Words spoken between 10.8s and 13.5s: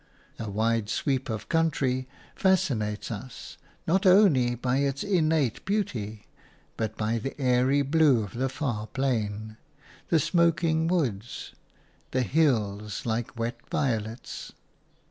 woods, the hills like